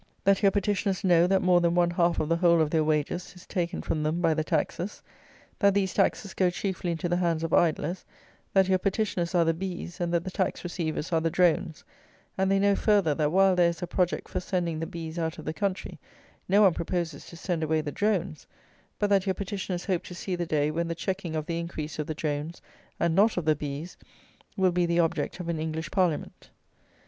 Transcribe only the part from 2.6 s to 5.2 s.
their wages is taken from them by the taxes;